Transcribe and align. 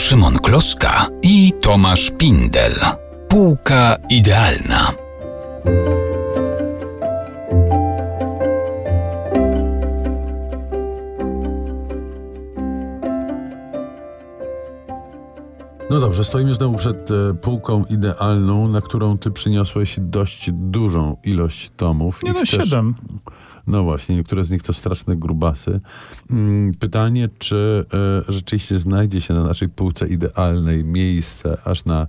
Szymon 0.00 0.38
Kloska 0.38 1.06
i 1.22 1.52
Tomasz 1.60 2.10
Pindel. 2.10 2.72
Półka 3.28 3.96
idealna. 4.08 4.92
No 15.90 16.00
dobrze, 16.00 16.24
stoimy 16.24 16.54
znowu 16.54 16.78
przed 16.78 17.10
e, 17.10 17.34
półką 17.34 17.84
idealną, 17.90 18.68
na 18.68 18.80
którą 18.80 19.18
ty 19.18 19.30
przyniosłeś 19.30 19.96
dość 20.00 20.50
dużą 20.52 21.16
ilość 21.24 21.70
tomów. 21.76 22.22
Nie 22.22 22.32
no, 22.32 22.44
siedem. 22.44 22.94
No 23.66 23.82
właśnie, 23.82 24.16
niektóre 24.16 24.44
z 24.44 24.50
nich 24.50 24.62
to 24.62 24.72
straszne 24.72 25.16
grubasy. 25.16 25.80
Mm, 26.30 26.74
Pytanie, 26.74 27.28
czy 27.38 27.84
e, 28.28 28.32
rzeczywiście 28.32 28.78
znajdzie 28.78 29.20
się 29.20 29.34
na 29.34 29.44
naszej 29.44 29.68
półce 29.68 30.08
idealnej 30.08 30.84
miejsce 30.84 31.58
aż 31.64 31.84
na 31.84 32.06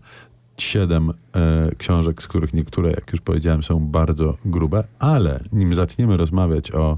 siedem 0.58 1.10
e, 1.10 1.14
książek, 1.78 2.24
z 2.24 2.28
których 2.28 2.54
niektóre, 2.54 2.90
jak 2.90 3.12
już 3.12 3.22
powiedziałem, 3.22 3.64
są 3.64 3.80
bardzo 3.80 4.38
grube, 4.46 4.84
ale 5.00 5.40
nim 5.54 5.76
zaczniemy 5.76 6.18
rozmawiać 6.18 6.72
o 6.72 6.98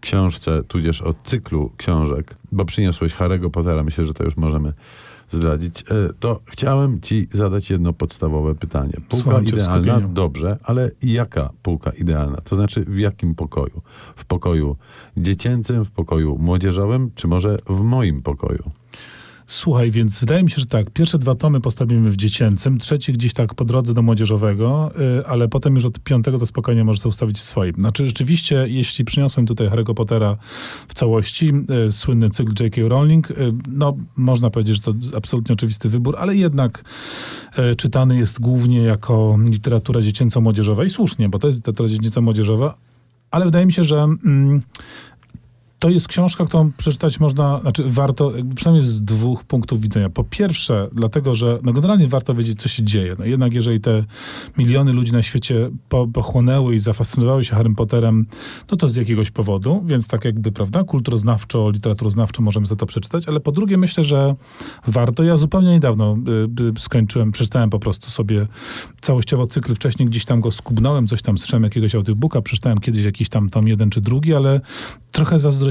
książce, 0.00 0.62
tudzież 0.62 1.02
o 1.02 1.14
cyklu 1.24 1.72
książek, 1.76 2.36
bo 2.52 2.64
przyniosłeś 2.64 3.14
Harry'ego 3.14 3.50
Pottera, 3.50 3.84
myślę, 3.84 4.04
że 4.04 4.14
to 4.14 4.24
już 4.24 4.36
możemy 4.36 4.72
zdradzić, 5.30 5.84
e, 5.90 6.08
to 6.20 6.40
chciałem 6.50 7.00
ci 7.00 7.28
zadać 7.30 7.70
jedno 7.70 7.92
podstawowe 7.92 8.54
pytanie. 8.54 8.92
Półka 9.08 9.22
Słucham 9.22 9.44
idealna, 9.44 10.00
dobrze, 10.08 10.58
ale 10.62 10.90
jaka 11.02 11.50
półka 11.62 11.90
idealna? 11.90 12.36
To 12.36 12.56
znaczy 12.56 12.84
w 12.84 12.98
jakim 12.98 13.34
pokoju? 13.34 13.82
W 14.16 14.24
pokoju 14.24 14.76
dziecięcym, 15.16 15.84
w 15.84 15.90
pokoju 15.90 16.38
młodzieżowym, 16.38 17.10
czy 17.14 17.28
może 17.28 17.56
w 17.66 17.80
moim 17.80 18.22
pokoju? 18.22 18.70
Słuchaj, 19.50 19.90
więc 19.90 20.18
wydaje 20.20 20.42
mi 20.42 20.50
się, 20.50 20.56
że 20.60 20.66
tak, 20.66 20.90
pierwsze 20.90 21.18
dwa 21.18 21.34
tomy 21.34 21.60
postawimy 21.60 22.10
w 22.10 22.16
dziecięcym, 22.16 22.78
trzeci 22.78 23.12
gdzieś 23.12 23.32
tak 23.32 23.54
po 23.54 23.64
drodze 23.64 23.94
do 23.94 24.02
młodzieżowego, 24.02 24.90
y, 25.20 25.26
ale 25.26 25.48
potem 25.48 25.74
już 25.74 25.84
od 25.84 26.00
piątego 26.00 26.38
to 26.38 26.46
spokojnie 26.46 26.84
możesz 26.84 27.06
ustawić 27.06 27.38
w 27.38 27.42
swoim. 27.42 27.74
Znaczy 27.78 28.06
rzeczywiście, 28.06 28.64
jeśli 28.68 29.04
przyniosłem 29.04 29.46
tutaj 29.46 29.68
Harry'ego 29.68 29.94
Pottera 29.94 30.36
w 30.88 30.94
całości, 30.94 31.52
y, 31.86 31.92
słynny 31.92 32.30
cykl 32.30 32.64
J.K. 32.64 32.80
Rowling, 32.88 33.30
y, 33.30 33.36
no 33.68 33.96
można 34.16 34.50
powiedzieć, 34.50 34.76
że 34.76 34.82
to 34.82 34.94
absolutnie 35.16 35.52
oczywisty 35.52 35.88
wybór, 35.88 36.16
ale 36.18 36.36
jednak 36.36 36.84
czytany 37.76 38.16
jest 38.16 38.40
głównie 38.40 38.82
jako 38.82 39.38
literatura 39.44 40.00
dziecięco-młodzieżowa 40.00 40.84
i 40.84 40.90
słusznie, 40.90 41.28
bo 41.28 41.38
to 41.38 41.46
jest 41.46 41.58
literatura 41.58 41.88
dziecięco-młodzieżowa, 41.88 42.74
ale 43.30 43.44
wydaje 43.44 43.66
mi 43.66 43.72
się, 43.72 43.84
że... 43.84 43.96
Mm, 43.96 44.62
to 45.78 45.90
jest 45.90 46.08
książka, 46.08 46.44
którą 46.44 46.72
przeczytać 46.72 47.20
można, 47.20 47.60
znaczy 47.60 47.84
warto, 47.86 48.32
przynajmniej 48.54 48.86
z 48.86 49.02
dwóch 49.02 49.44
punktów 49.44 49.80
widzenia. 49.80 50.10
Po 50.10 50.24
pierwsze, 50.24 50.88
dlatego, 50.92 51.34
że 51.34 51.58
no 51.62 51.72
generalnie 51.72 52.06
warto 52.06 52.34
wiedzieć, 52.34 52.60
co 52.60 52.68
się 52.68 52.82
dzieje. 52.82 53.16
No 53.18 53.24
jednak 53.24 53.54
jeżeli 53.54 53.80
te 53.80 54.04
miliony 54.58 54.92
ludzi 54.92 55.12
na 55.12 55.22
świecie 55.22 55.70
po, 55.88 56.06
pochłonęły 56.06 56.74
i 56.74 56.78
zafascynowały 56.78 57.44
się 57.44 57.54
Harrym 57.54 57.74
Potterem, 57.74 58.26
no 58.70 58.76
to 58.76 58.88
z 58.88 58.96
jakiegoś 58.96 59.30
powodu, 59.30 59.82
więc 59.86 60.08
tak 60.08 60.24
jakby, 60.24 60.52
prawda, 60.52 60.84
kulturoznawczo, 60.84 61.70
literaturoznawczo 61.70 62.42
możemy 62.42 62.66
za 62.66 62.76
to 62.76 62.86
przeczytać, 62.86 63.28
ale 63.28 63.40
po 63.40 63.52
drugie 63.52 63.76
myślę, 63.76 64.04
że 64.04 64.34
warto. 64.86 65.22
Ja 65.22 65.36
zupełnie 65.36 65.70
niedawno 65.70 66.16
y, 66.58 66.62
y, 66.76 66.80
skończyłem, 66.80 67.32
przeczytałem 67.32 67.70
po 67.70 67.78
prostu 67.78 68.10
sobie 68.10 68.46
całościowo 69.00 69.46
cykl, 69.46 69.74
wcześniej 69.74 70.08
gdzieś 70.08 70.24
tam 70.24 70.40
go 70.40 70.50
skubnąłem, 70.50 71.06
coś 71.06 71.22
tam 71.22 71.38
słyszałem 71.38 71.64
jakiegoś 71.64 71.94
audiobooka, 71.94 72.42
przeczytałem 72.42 72.78
kiedyś 72.78 73.04
jakiś 73.04 73.28
tam 73.28 73.50
tom 73.50 73.68
jeden 73.68 73.90
czy 73.90 74.00
drugi, 74.00 74.34
ale 74.34 74.60
trochę 75.12 75.38
zazdrościłem 75.38 75.67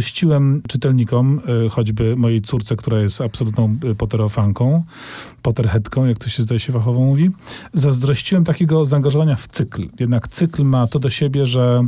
czytelnikom, 0.67 1.41
y, 1.65 1.69
choćby 1.69 2.15
mojej 2.15 2.41
córce, 2.41 2.75
która 2.75 2.99
jest 2.99 3.21
absolutną 3.21 3.77
y, 3.83 3.95
Potterofanką, 3.95 4.83
Potterheadką, 5.41 6.05
jak 6.05 6.17
to 6.17 6.29
się 6.29 6.43
zdaje 6.43 6.59
się 6.59 6.73
fachowo 6.73 6.99
mówi, 6.99 7.29
zazdrościłem 7.73 8.43
takiego 8.43 8.85
zaangażowania 8.85 9.35
w 9.35 9.47
cykl. 9.47 9.87
Jednak 9.99 10.27
cykl 10.27 10.63
ma 10.63 10.87
to 10.87 10.99
do 10.99 11.09
siebie, 11.09 11.45
że 11.45 11.83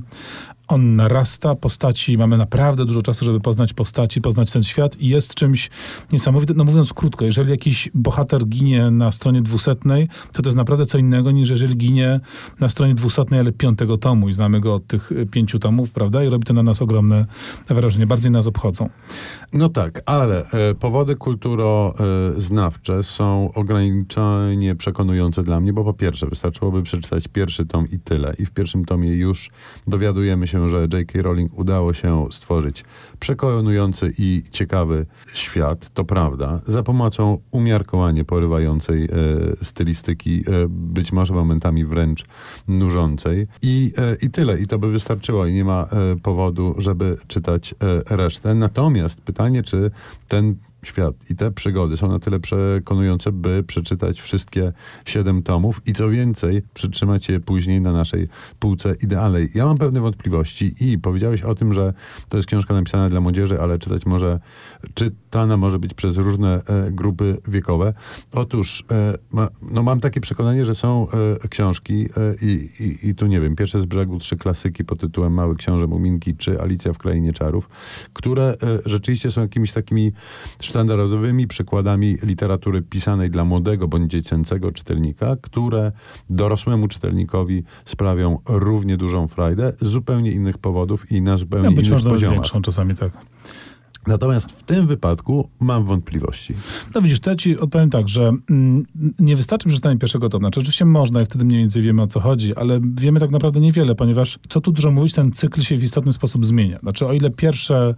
on 0.70 0.96
narasta, 0.96 1.56
postaci, 1.56 2.18
mamy 2.18 2.38
naprawdę 2.38 2.86
dużo 2.86 3.02
czasu, 3.02 3.26
żeby 3.26 3.40
poznać 3.40 3.74
postaci, 3.74 4.22
poznać 4.22 4.52
ten 4.52 4.64
świat 4.64 4.98
i 5.02 5.08
jest 5.08 5.36
czymś 5.36 5.70
niesamowitym. 6.12 6.58
No 6.58 6.64
mówiąc 6.64 6.94
krótko, 6.94 7.26
jeżeli 7.26 7.52
jakiś 7.52 7.90
bohater 7.94 8.46
ginie 8.46 8.92
na 8.92 9.12
stronie 9.12 9.42
dwusetnej, 9.42 10.08
to 10.32 10.42
to 10.42 10.50
jest 10.50 10.58
naprawdę 10.58 10.86
co 10.86 10.98
innego 10.98 11.32
niż 11.32 11.50
jeżeli 11.50 11.78
ginie 11.78 12.20
na 12.60 12.70
stronie 12.70 12.96
dwusetnej, 12.96 13.40
ale 13.40 13.52
piątego 13.52 13.98
tomu 13.98 14.30
i 14.30 14.34
znamy 14.34 14.60
go 14.60 14.76
od 14.76 14.88
tych 14.88 15.12
y, 15.12 15.26
pięciu 15.26 15.60
tomów, 15.60 15.92
prawda? 15.92 16.24
I 16.24 16.30
robi 16.30 16.46
to 16.46 16.54
na 16.54 16.64
nas 16.64 16.82
ogromne 16.82 17.26
wrażenie, 17.70 18.08
bardziej 18.08 18.32
nas 18.32 18.48
obchodzą. 18.48 18.90
No 19.54 19.70
tak, 19.70 20.02
ale 20.06 20.46
e, 20.52 20.76
powody 20.76 21.16
kulturoznawcze 21.16 23.04
są 23.04 23.54
ograniczenie 23.54 24.76
przekonujące 24.76 25.44
dla 25.44 25.60
mnie, 25.60 25.74
bo 25.74 25.84
po 25.84 25.94
pierwsze 25.94 26.28
wystarczyłoby 26.28 26.84
przeczytać 26.84 27.28
pierwszy 27.28 27.66
tom 27.66 27.88
i 27.92 28.00
tyle. 28.00 28.34
I 28.40 28.46
w 28.46 28.52
pierwszym 28.52 28.86
tomie 28.86 29.10
już 29.14 29.50
dowiadujemy 29.88 30.48
się, 30.48 30.59
że 30.68 30.88
J.K. 30.94 31.22
Rowling 31.22 31.60
udało 31.60 31.94
się 31.94 32.28
stworzyć 32.32 32.84
przekonujący 33.20 34.14
i 34.18 34.44
ciekawy 34.52 35.06
świat, 35.34 35.90
to 35.94 36.04
prawda, 36.04 36.62
za 36.68 36.84
pomocą 36.84 37.38
umiarkowanie 37.52 38.26
porywającej 38.26 39.06
e, 39.06 39.10
stylistyki, 39.62 40.40
e, 40.40 40.44
być 40.70 41.12
może 41.12 41.34
momentami 41.34 41.86
wręcz 41.86 42.26
nużącej. 42.68 43.48
I, 43.62 43.92
e, 43.98 44.16
I 44.22 44.30
tyle, 44.30 44.60
i 44.60 44.68
to 44.68 44.80
by 44.80 44.92
wystarczyło, 44.92 45.46
i 45.46 45.54
nie 45.54 45.66
ma 45.66 45.84
e, 45.84 46.16
powodu, 46.24 46.76
żeby 46.78 47.18
czytać 47.28 47.74
e, 47.74 48.16
resztę. 48.16 48.54
Natomiast 48.54 49.22
pytanie, 49.22 49.64
czy 49.64 49.92
ten 50.28 50.56
świat 50.84 51.16
i 51.30 51.36
te 51.36 51.52
przygody 51.52 51.98
są 51.98 52.08
na 52.08 52.20
tyle 52.20 52.40
przekonujące, 52.40 53.32
by 53.32 53.64
przeczytać 53.64 54.22
wszystkie 54.22 54.74
siedem 55.06 55.44
tomów 55.44 55.82
i 55.86 55.94
co 55.94 56.10
więcej, 56.10 56.62
przytrzymać 56.74 57.30
je 57.30 57.40
później 57.40 57.82
na 57.82 57.92
naszej 57.92 58.28
półce 58.60 58.96
idealnej. 59.04 59.50
Ja 59.56 59.66
mam 59.66 59.78
pewne 59.78 60.02
wątpliwości 60.02 60.76
i 60.80 61.00
powiedziałeś 61.00 61.42
o 61.42 61.56
tym, 61.56 61.74
że 61.74 61.94
to 62.30 62.38
jest 62.38 62.48
książka 62.48 62.74
napisana 62.74 63.10
dla 63.10 63.22
młodzieży, 63.22 63.62
ale 63.62 63.80
czytać 63.80 64.06
może, 64.06 64.40
czytana 65.30 65.58
może 65.58 65.80
być 65.80 65.94
przez 65.94 66.18
różne 66.18 66.62
e, 66.66 66.92
grupy 66.92 67.38
wiekowe. 67.48 67.94
Otóż 68.32 68.84
e, 68.92 69.18
no 69.72 69.84
mam 69.84 70.00
takie 70.00 70.22
przekonanie, 70.22 70.66
że 70.66 70.76
są 70.76 71.08
e, 71.44 71.48
książki 71.48 72.10
i, 72.42 72.70
i, 72.80 73.10
i 73.10 73.16
tu 73.16 73.28
nie 73.28 73.40
wiem, 73.40 73.56
pierwsze 73.56 73.82
z 73.82 73.86
brzegu 73.86 74.20
trzy 74.20 74.38
klasyki 74.38 74.84
pod 74.86 75.00
tytułem 75.00 75.34
Mały 75.34 75.56
Książę 75.56 75.88
Muminki 75.88 76.36
czy 76.36 76.62
Alicja 76.62 76.94
w 76.94 76.98
Krainie 76.98 77.34
Czarów, 77.34 77.70
które 78.14 78.56
rzeczywiście 78.86 79.32
są 79.32 79.42
jakimiś 79.42 79.72
takimi 79.72 80.12
sztandarowymi 80.62 81.48
przykładami 81.48 82.18
literatury 82.24 82.82
pisanej 82.82 83.30
dla 83.30 83.46
młodego 83.46 83.88
bądź 83.88 84.12
dziecięcego 84.12 84.72
czytelnika, 84.72 85.36
które 85.42 85.92
dorosłemu 86.30 86.88
czytelnikowi 86.88 87.64
sprawią 87.86 88.40
równie 88.46 88.98
dużą 88.98 89.28
frajdę 89.28 89.74
z 89.82 89.88
zupełnie 89.88 90.32
innych 90.32 90.58
powodów 90.58 91.12
i 91.12 91.22
na 91.22 91.38
zupełnie 91.38 91.66
Ja 91.66 91.72
być 91.72 91.88
innych 91.88 91.92
może 91.92 92.10
poziomach. 92.10 92.36
większą 92.36 92.62
czasami 92.62 92.96
tak. 92.96 93.12
Natomiast 94.08 94.52
w 94.52 94.64
tym 94.64 94.88
wypadku 94.88 95.50
mam 95.60 95.86
wątpliwości. 95.86 96.54
No 96.96 97.02
widzisz, 97.02 97.20
to 97.20 97.30
ja 97.30 97.36
ci 97.36 97.60
odpowiem 97.60 97.90
tak, 97.90 98.10
że 98.10 98.32
mm, 98.50 98.86
nie 99.20 99.36
wystarczy 99.36 99.68
przeczytanie 99.68 99.98
pierwszego 99.98 100.30
tomu. 100.30 100.44
Znaczy, 100.44 100.60
oczywiście 100.60 100.86
można 100.86 101.22
i 101.22 101.26
wtedy 101.26 101.46
mniej 101.46 101.60
więcej 101.60 101.82
wiemy 101.82 102.02
o 102.02 102.08
co 102.08 102.20
chodzi, 102.20 102.56
ale 102.56 102.80
wiemy 102.84 103.20
tak 103.20 103.32
naprawdę 103.32 103.60
niewiele, 103.60 103.96
ponieważ 103.96 104.40
co 104.50 104.62
tu 104.62 104.72
dużo 104.72 104.92
mówić, 104.92 105.14
ten 105.14 105.32
cykl 105.32 105.62
się 105.62 105.78
w 105.78 105.84
istotny 105.84 106.14
sposób 106.14 106.46
zmienia. 106.46 106.80
Znaczy, 106.80 107.08
o 107.08 107.14
ile 107.14 107.30
pierwsze 107.30 107.96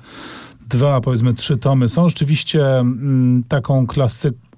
dwa, 0.70 1.02
powiedzmy 1.02 1.34
trzy 1.34 1.58
tomy 1.58 1.90
są 1.90 2.10
rzeczywiście 2.10 2.80
mm, 2.80 3.44
taką 3.48 3.88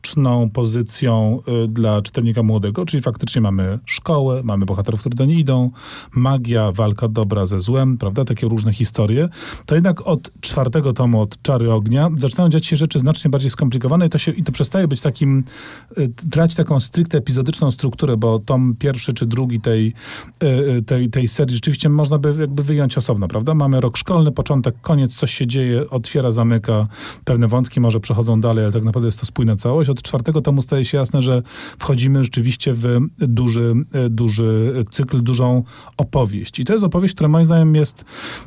klasyczną 0.03 0.49
pozycją 0.49 1.39
y, 1.63 1.67
dla 1.67 2.01
czytelnika 2.01 2.43
młodego, 2.43 2.85
czyli 2.85 3.03
faktycznie 3.03 3.41
mamy 3.41 3.79
szkołę, 3.85 4.41
mamy 4.43 4.65
bohaterów, 4.65 4.99
którzy 4.99 5.15
do 5.15 5.25
niej 5.25 5.39
idą, 5.39 5.71
magia, 6.15 6.71
walka 6.71 7.07
dobra 7.07 7.45
ze 7.45 7.59
złem, 7.59 7.97
prawda, 7.97 8.25
takie 8.25 8.47
różne 8.47 8.73
historie, 8.73 9.29
to 9.65 9.75
jednak 9.75 10.07
od 10.07 10.31
czwartego 10.41 10.93
tomu, 10.93 11.21
od 11.21 11.41
Czary 11.41 11.71
Ognia, 11.71 12.09
zaczynają 12.17 12.49
dziać 12.49 12.65
się 12.65 12.75
rzeczy 12.75 12.99
znacznie 12.99 13.29
bardziej 13.31 13.49
skomplikowane 13.49 14.05
i 14.05 14.09
to, 14.09 14.17
się, 14.17 14.31
i 14.31 14.43
to 14.43 14.51
przestaje 14.51 14.87
być 14.87 15.01
takim, 15.01 15.43
y, 15.97 16.09
traci 16.31 16.55
taką 16.55 16.79
stricte 16.79 17.17
epizodyczną 17.17 17.71
strukturę, 17.71 18.17
bo 18.17 18.39
tom 18.39 18.75
pierwszy 18.79 19.13
czy 19.13 19.25
drugi 19.25 19.61
tej, 19.61 19.93
y, 20.43 20.47
y, 20.47 20.81
tej, 20.81 21.09
tej 21.09 21.27
serii 21.27 21.55
rzeczywiście 21.55 21.89
można 21.89 22.17
by 22.17 22.35
jakby 22.39 22.63
wyjąć 22.63 22.97
osobno, 22.97 23.27
prawda? 23.27 23.53
Mamy 23.53 23.81
rok 23.81 23.97
szkolny, 23.97 24.31
początek, 24.31 24.75
koniec, 24.81 25.15
coś 25.15 25.33
się 25.33 25.47
dzieje, 25.47 25.89
otwiera, 25.89 26.31
zamyka, 26.31 26.87
pewne 27.25 27.47
wątki 27.47 27.79
może 27.79 27.99
przechodzą 27.99 28.41
dalej, 28.41 28.63
ale 28.63 28.73
tak 28.73 28.83
naprawdę 28.83 29.07
jest 29.07 29.19
to 29.19 29.25
spójna 29.25 29.55
całość. 29.55 29.92
Od 29.93 30.01
czwartego 30.01 30.41
tomu 30.41 30.61
staje 30.61 30.85
się 30.85 30.97
jasne, 30.97 31.21
że 31.21 31.41
wchodzimy 31.79 32.23
rzeczywiście 32.23 32.73
w 32.73 32.99
duży, 33.19 33.73
e, 33.91 34.09
duży 34.09 34.85
cykl, 34.91 35.21
dużą 35.21 35.63
opowieść. 35.97 36.59
I 36.59 36.65
to 36.65 36.73
jest 36.73 36.85
opowieść, 36.85 37.13
która 37.13 37.29
moim 37.29 37.45
zdaniem 37.45 37.75
jest 37.75 38.05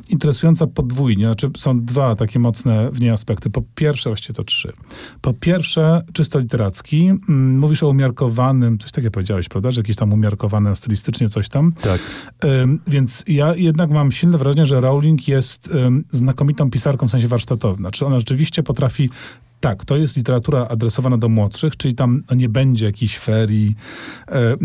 interesująca 0.09 0.67
podwójnie. 0.67 1.25
Znaczy 1.25 1.49
są 1.57 1.85
dwa 1.85 2.15
takie 2.15 2.39
mocne 2.39 2.91
w 2.91 2.99
niej 3.01 3.09
aspekty. 3.09 3.49
Po 3.49 3.61
pierwsze, 3.75 4.09
właściwie 4.09 4.33
to 4.35 4.43
trzy. 4.43 4.73
Po 5.21 5.33
pierwsze, 5.33 6.01
czysto 6.13 6.39
literacki. 6.39 7.07
Mm, 7.29 7.59
Mówisz 7.59 7.83
o 7.83 7.89
umiarkowanym, 7.89 8.77
coś 8.77 8.91
takiego 8.91 9.11
powiedziałeś, 9.11 9.49
prawda? 9.49 9.71
Że 9.71 9.81
jakieś 9.81 9.95
tam 9.95 10.13
umiarkowane 10.13 10.75
stylistycznie 10.75 11.29
coś 11.29 11.49
tam. 11.49 11.73
Tak. 11.81 12.01
Ym, 12.43 12.79
Więc 12.87 13.23
ja 13.27 13.55
jednak 13.55 13.89
mam 13.89 14.11
silne 14.11 14.37
wrażenie, 14.37 14.65
że 14.65 14.81
Rowling 14.81 15.27
jest 15.27 15.67
ym, 15.67 16.03
znakomitą 16.11 16.71
pisarką 16.71 17.07
w 17.07 17.11
sensie 17.11 17.27
warsztatowym. 17.27 17.77
Znaczy 17.77 18.05
ona 18.05 18.19
rzeczywiście 18.19 18.63
potrafi 18.63 19.09
Tak, 19.59 19.85
to 19.85 19.97
jest 19.97 20.17
literatura 20.17 20.67
adresowana 20.67 21.17
do 21.17 21.29
młodszych, 21.29 21.77
czyli 21.77 21.95
tam 21.95 22.23
nie 22.35 22.49
będzie 22.49 22.85
jakichś 22.85 23.17
ferii 23.17 23.75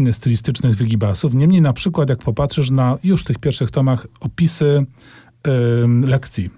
e, 0.07 0.13
stylistycznych 0.13 0.77
wygibasów. 0.77 1.35
Niemniej 1.35 1.63
na 1.63 1.73
przykład 1.73 2.09
jak 2.09 2.19
popatrzysz 2.19 2.71
na 2.71 2.99
już 3.05 3.25
tych 3.25 3.39
pierwszych 3.39 3.71
tomach 3.71 4.07
opisy 4.21 4.87
lekcji, 6.05 6.51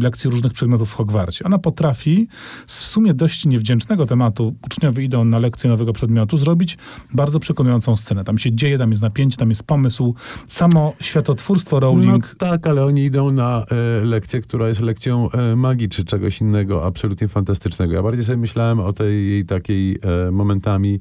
lekcji 0.00 0.30
różnych 0.30 0.52
przedmiotów 0.52 0.90
w 0.90 0.94
Hogwarcie. 0.94 1.44
Ona 1.44 1.58
potrafi 1.58 2.28
z 2.66 2.90
w 2.90 2.92
sumie 2.92 3.14
dość 3.14 3.46
niewdzięcznego 3.46 4.06
tematu, 4.06 4.54
uczniowie 4.66 5.04
idą 5.04 5.24
na 5.24 5.38
lekcję 5.38 5.70
nowego 5.70 5.92
przedmiotu, 5.92 6.36
zrobić 6.36 6.78
bardzo 7.12 7.40
przekonującą 7.40 7.96
scenę. 7.96 8.24
Tam 8.24 8.38
się 8.38 8.52
dzieje, 8.52 8.78
tam 8.78 8.90
jest 8.90 9.02
napięcie, 9.02 9.36
tam 9.36 9.48
jest 9.48 9.62
pomysł, 9.62 10.14
samo 10.48 10.94
światotwórstwo 11.00 11.80
Rowling. 11.80 12.28
No 12.28 12.48
tak, 12.48 12.66
ale 12.66 12.84
oni 12.84 13.04
idą 13.04 13.30
na 13.30 13.64
e, 13.70 14.04
lekcję, 14.04 14.40
która 14.40 14.68
jest 14.68 14.80
lekcją 14.80 15.30
e, 15.30 15.56
magii, 15.56 15.88
czy 15.88 16.04
czegoś 16.04 16.40
innego 16.40 16.86
absolutnie 16.86 17.28
fantastycznego. 17.28 17.94
Ja 17.94 18.02
bardziej 18.02 18.24
sobie 18.24 18.38
myślałem 18.38 18.80
o 18.80 18.92
tej 18.92 19.30
jej 19.30 19.44
takiej 19.44 19.98
e, 20.02 20.30
momentami 20.30 21.00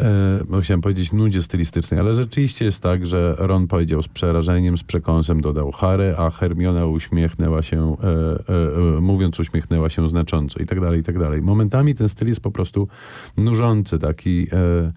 e, 0.00 0.62
chciałem 0.62 0.80
powiedzieć 0.80 1.12
nudzie 1.12 1.42
stylistycznej, 1.42 2.00
ale 2.00 2.14
rzeczywiście 2.14 2.64
jest 2.64 2.82
tak, 2.82 3.06
że 3.06 3.34
Ron 3.38 3.66
powiedział 3.66 4.02
z 4.02 4.08
przerażeniem, 4.08 4.78
z 4.78 4.82
przekąsem 4.82 5.40
dodał 5.40 5.72
Harry, 5.72 6.14
a 6.18 6.30
Hermiona 6.30 6.86
uśmiechnęła 6.86 7.62
się, 7.62 7.96
e, 8.02 8.06
e, 8.06 8.96
e, 8.96 9.00
mówiąc 9.00 9.40
uśmiechnęła 9.40 9.90
się 9.90 10.08
znacząco 10.08 10.60
i 10.62 10.66
tak 10.66 10.80
dalej, 10.80 11.00
i 11.00 11.02
tak 11.02 11.18
dalej. 11.18 11.42
Momentami 11.42 11.94
ten 11.94 12.08
styl 12.08 12.28
jest 12.28 12.40
po 12.40 12.50
prostu 12.50 12.88
nużący, 13.36 13.98
taki... 13.98 14.46
E, 14.52 14.92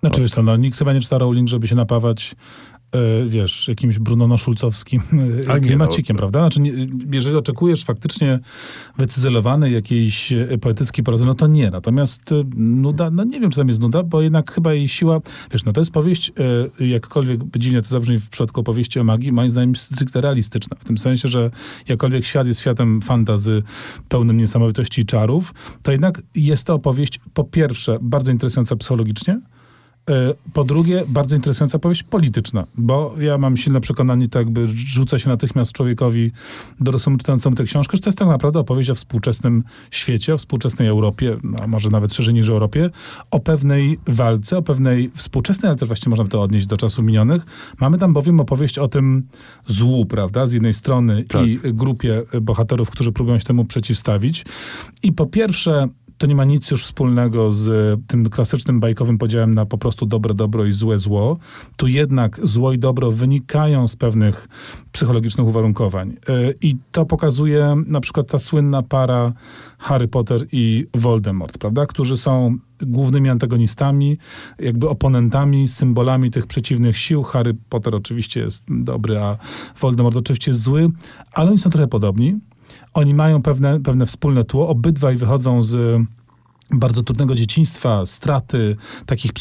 znaczy, 0.00 0.20
wiesz 0.20 0.30
co, 0.30 0.42
no, 0.42 0.56
nikt 0.56 0.78
chyba 0.78 0.92
nie 0.92 1.00
czyta 1.00 1.18
Rowling, 1.18 1.48
żeby 1.48 1.68
się 1.68 1.74
napawać 1.74 2.36
wiesz, 3.26 3.68
jakimś 3.68 3.98
Bruno 3.98 4.28
Noszulcowskim 4.28 5.00
e, 5.48 5.60
klimacikiem, 5.60 6.16
no. 6.16 6.18
prawda? 6.18 6.40
Znaczy, 6.40 6.60
nie, 6.60 6.72
jeżeli 7.12 7.36
oczekujesz 7.36 7.84
faktycznie 7.84 8.40
wycyzelowanej 8.98 9.72
jakiejś 9.72 10.32
e, 10.32 10.58
poetyckiej 10.58 11.04
prozy, 11.04 11.26
no 11.26 11.34
to 11.34 11.46
nie. 11.46 11.70
Natomiast 11.70 12.34
nuda, 12.56 13.10
no 13.10 13.24
nie 13.24 13.40
wiem, 13.40 13.50
czy 13.50 13.56
tam 13.56 13.68
jest 13.68 13.80
nuda, 13.80 14.02
bo 14.02 14.22
jednak 14.22 14.52
chyba 14.52 14.74
jej 14.74 14.88
siła, 14.88 15.20
wiesz, 15.52 15.64
no 15.64 15.72
to 15.72 15.80
jest 15.80 15.90
powieść, 15.90 16.32
jakkolwiek 16.80 17.40
dziwnie 17.56 17.82
to 17.82 17.88
zabrzmi 17.88 18.18
w 18.18 18.28
przypadku 18.28 18.60
opowieści 18.60 19.00
o 19.00 19.04
magii, 19.04 19.32
moim 19.32 19.50
zdaniem 19.50 19.76
stricte 19.76 20.20
realistyczna. 20.20 20.76
W 20.80 20.84
tym 20.84 20.98
sensie, 20.98 21.28
że 21.28 21.50
jakkolwiek 21.88 22.24
świat 22.24 22.46
jest 22.46 22.60
światem 22.60 23.02
fantazy 23.02 23.62
pełnym 24.08 24.36
niesamowitości 24.36 25.00
i 25.00 25.04
czarów, 25.04 25.54
to 25.82 25.92
jednak 25.92 26.22
jest 26.34 26.64
to 26.64 26.74
opowieść 26.74 27.20
po 27.34 27.44
pierwsze 27.44 27.98
bardzo 28.00 28.32
interesująca 28.32 28.76
psychologicznie, 28.76 29.40
E, 29.40 29.55
po 30.52 30.64
drugie, 30.64 31.04
bardzo 31.08 31.36
interesująca 31.36 31.78
powieść 31.78 32.02
polityczna, 32.02 32.66
bo 32.78 33.14
ja 33.18 33.38
mam 33.38 33.56
silne 33.56 33.80
przekonanie, 33.80 34.28
to 34.28 34.38
jakby 34.38 34.68
rzuca 34.68 35.18
się 35.18 35.28
natychmiast 35.28 35.72
człowiekowi 35.72 36.32
dorosłemu 36.80 37.18
czytającemu 37.18 37.56
tę 37.56 37.64
książkę, 37.64 37.96
że 37.96 38.02
to 38.02 38.08
jest 38.08 38.18
tak 38.18 38.28
naprawdę 38.28 38.60
opowieść 38.60 38.90
o 38.90 38.94
współczesnym 38.94 39.64
świecie, 39.90 40.34
o 40.34 40.38
współczesnej 40.38 40.88
Europie, 40.88 41.36
no, 41.44 41.56
a 41.62 41.66
może 41.66 41.90
nawet 41.90 42.14
szerzej 42.14 42.34
niż 42.34 42.48
Europie, 42.48 42.90
o 43.30 43.40
pewnej 43.40 43.98
walce, 44.06 44.58
o 44.58 44.62
pewnej 44.62 45.10
współczesnej, 45.14 45.68
ale 45.68 45.76
też 45.76 45.88
właśnie 45.88 46.10
można 46.10 46.24
by 46.24 46.30
to 46.30 46.42
odnieść 46.42 46.66
do 46.66 46.76
czasów 46.76 47.04
minionych. 47.04 47.46
Mamy 47.80 47.98
tam 47.98 48.12
bowiem 48.12 48.40
opowieść 48.40 48.78
o 48.78 48.88
tym 48.88 49.28
złu, 49.66 50.06
prawda, 50.06 50.46
z 50.46 50.52
jednej 50.52 50.74
strony 50.74 51.24
tak. 51.24 51.46
i 51.46 51.60
grupie 51.64 52.22
bohaterów, 52.40 52.90
którzy 52.90 53.12
próbują 53.12 53.38
się 53.38 53.44
temu 53.44 53.64
przeciwstawić. 53.64 54.44
I 55.02 55.12
po 55.12 55.26
pierwsze, 55.26 55.88
to 56.18 56.26
nie 56.26 56.34
ma 56.34 56.44
nic 56.44 56.70
już 56.70 56.84
wspólnego 56.84 57.52
z 57.52 57.98
tym 58.06 58.30
klasycznym 58.30 58.80
bajkowym 58.80 59.18
podziałem 59.18 59.54
na 59.54 59.66
po 59.66 59.78
prostu 59.78 60.06
dobre 60.06 60.34
dobro 60.34 60.64
i 60.64 60.72
złe 60.72 60.98
zło. 60.98 61.38
Tu 61.76 61.88
jednak 61.88 62.40
zło 62.42 62.72
i 62.72 62.78
dobro 62.78 63.10
wynikają 63.10 63.88
z 63.88 63.96
pewnych 63.96 64.48
psychologicznych 64.92 65.46
uwarunkowań. 65.46 66.16
E, 66.28 66.52
I 66.60 66.76
to 66.92 67.06
pokazuje 67.06 67.76
na 67.86 68.00
przykład 68.00 68.26
ta 68.26 68.38
słynna 68.38 68.82
para 68.82 69.32
Harry 69.78 70.08
Potter 70.08 70.46
i 70.52 70.86
Voldemort, 70.94 71.58
prawda? 71.58 71.86
Którzy 71.86 72.16
są 72.16 72.58
głównymi 72.82 73.28
antagonistami, 73.28 74.18
jakby 74.58 74.88
oponentami, 74.88 75.68
symbolami 75.68 76.30
tych 76.30 76.46
przeciwnych 76.46 76.98
sił. 76.98 77.22
Harry 77.22 77.54
Potter 77.68 77.94
oczywiście 77.94 78.40
jest 78.40 78.64
dobry, 78.68 79.18
a 79.18 79.38
Voldemort 79.80 80.16
oczywiście 80.16 80.50
jest 80.50 80.62
zły, 80.62 80.90
ale 81.32 81.48
oni 81.48 81.58
są 81.58 81.70
trochę 81.70 81.88
podobni. 81.88 82.38
Oni 82.94 83.14
mają 83.14 83.42
pewne, 83.42 83.80
pewne 83.80 84.06
wspólne 84.06 84.44
tło, 84.44 84.68
obydwaj 84.68 85.16
wychodzą 85.16 85.62
z 85.62 86.02
bardzo 86.70 87.02
trudnego 87.02 87.34
dzieciństwa, 87.34 88.06
straty, 88.06 88.76
takich 89.06 89.32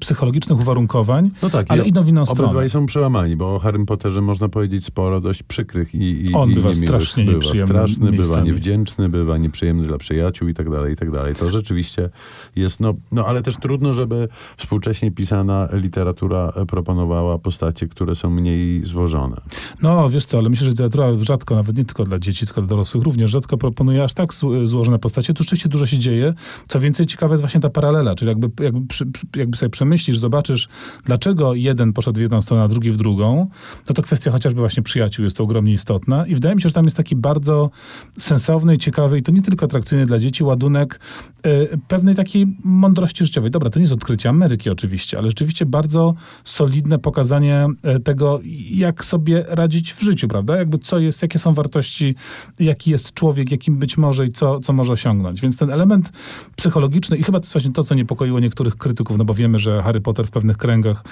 psychologicznych, 0.00 0.60
uwarunkowań, 0.60 1.30
no 1.42 1.50
tak, 1.50 1.66
ale 1.68 1.84
idą 1.84 2.02
w 2.02 2.08
inną 2.08 2.26
stronę. 2.26 2.44
Obydwaj 2.44 2.70
są 2.70 2.86
przełamani, 2.86 3.36
bo 3.36 3.54
o 3.54 3.58
Harrym 3.58 3.86
Potterze 3.86 4.20
można 4.20 4.48
powiedzieć 4.48 4.84
sporo 4.84 5.20
dość 5.20 5.42
przykrych 5.42 5.94
i, 5.94 6.28
i 6.28 6.34
On 6.34 6.50
i 6.50 6.54
bywa 6.54 6.72
strasznie 6.72 7.24
bywa 7.24 7.64
straszny, 7.64 8.12
bywa 8.12 8.40
niewdzięczny, 8.40 9.08
bywa 9.08 9.38
nieprzyjemny 9.38 9.86
dla 9.86 9.98
przyjaciół 9.98 10.48
i 10.48 10.54
tak 10.54 10.70
dalej, 10.70 10.92
i 10.92 10.96
tak 10.96 11.10
dalej. 11.10 11.34
To 11.34 11.50
rzeczywiście 11.50 12.10
jest, 12.56 12.80
no, 12.80 12.94
no 13.12 13.26
ale 13.26 13.42
też 13.42 13.56
trudno, 13.56 13.94
żeby 13.94 14.28
współcześnie 14.56 15.10
pisana 15.10 15.68
literatura 15.72 16.52
proponowała 16.68 17.38
postacie, 17.38 17.88
które 17.88 18.14
są 18.14 18.30
mniej 18.30 18.86
złożone. 18.86 19.36
No, 19.82 20.08
wiesz 20.08 20.26
co, 20.26 20.38
ale 20.38 20.48
myślę, 20.48 20.64
że 20.64 20.70
literatura 20.70 21.06
rzadko, 21.20 21.54
nawet 21.54 21.76
nie 21.76 21.84
tylko 21.84 22.04
dla 22.04 22.18
dzieci, 22.18 22.46
tylko 22.46 22.60
dla 22.60 22.68
dorosłych, 22.68 23.04
również 23.04 23.30
rzadko 23.30 23.56
proponuje 23.56 24.04
aż 24.04 24.12
tak 24.12 24.34
złożone 24.64 24.98
postacie. 24.98 25.34
Tu 25.34 25.42
rzeczywiście 25.42 25.68
dużo 25.68 25.86
się 25.86 25.98
dzieje, 25.98 26.34
co 26.70 26.80
więcej, 26.80 27.06
ciekawa 27.06 27.32
jest 27.32 27.42
właśnie 27.42 27.60
ta 27.60 27.70
paralela, 27.70 28.14
czyli 28.14 28.28
jakby, 28.28 28.64
jakby, 28.64 28.94
jakby 29.36 29.56
sobie 29.56 29.70
przemyślisz, 29.70 30.18
zobaczysz, 30.18 30.68
dlaczego 31.04 31.54
jeden 31.54 31.92
poszedł 31.92 32.18
w 32.18 32.22
jedną 32.22 32.42
stronę, 32.42 32.62
a 32.62 32.68
drugi 32.68 32.90
w 32.90 32.96
drugą, 32.96 33.48
no 33.88 33.94
to 33.94 34.02
kwestia 34.02 34.30
chociażby 34.30 34.60
właśnie 34.60 34.82
przyjaciół 34.82 35.24
jest 35.24 35.36
to 35.36 35.44
ogromnie 35.44 35.72
istotna 35.72 36.26
i 36.26 36.34
wydaje 36.34 36.54
mi 36.54 36.62
się, 36.62 36.68
że 36.68 36.74
tam 36.74 36.84
jest 36.84 36.96
taki 36.96 37.16
bardzo 37.16 37.70
sensowny 38.18 38.74
i 38.74 38.78
ciekawy 38.78 39.18
i 39.18 39.22
to 39.22 39.32
nie 39.32 39.42
tylko 39.42 39.66
atrakcyjny 39.66 40.06
dla 40.06 40.18
dzieci 40.18 40.44
ładunek 40.44 41.00
y, 41.46 41.78
pewnej 41.88 42.14
takiej 42.14 42.56
mądrości 42.64 43.24
życiowej. 43.24 43.50
Dobra, 43.50 43.70
to 43.70 43.78
nie 43.78 43.82
jest 43.82 43.94
odkrycie 43.94 44.28
Ameryki 44.28 44.70
oczywiście, 44.70 45.18
ale 45.18 45.28
rzeczywiście 45.28 45.66
bardzo 45.66 46.14
solidne 46.44 46.98
pokazanie 46.98 47.66
e, 47.82 48.00
tego, 48.00 48.40
jak 48.70 49.04
sobie 49.04 49.44
radzić 49.48 49.92
w 49.92 50.02
życiu, 50.02 50.28
prawda? 50.28 50.56
Jakby 50.56 50.78
co 50.78 50.98
jest, 50.98 51.22
jakie 51.22 51.38
są 51.38 51.54
wartości, 51.54 52.14
jaki 52.60 52.90
jest 52.90 53.14
człowiek, 53.14 53.50
jakim 53.50 53.76
być 53.76 53.98
może 53.98 54.24
i 54.24 54.28
co, 54.28 54.60
co 54.60 54.72
może 54.72 54.92
osiągnąć. 54.92 55.40
Więc 55.40 55.56
ten 55.56 55.70
element 55.70 56.12
psychologiczny 56.60 57.16
i 57.16 57.22
chyba 57.22 57.40
to 57.40 57.44
jest 57.44 57.52
właśnie 57.52 57.72
to, 57.72 57.82
co 57.82 57.94
niepokoiło 57.94 58.40
niektórych 58.40 58.76
krytyków, 58.76 59.18
no 59.18 59.24
bo 59.24 59.34
wiemy, 59.34 59.58
że 59.58 59.82
Harry 59.82 60.00
Potter 60.00 60.26
w 60.26 60.30
pewnych 60.30 60.56
kręgach 60.56 61.04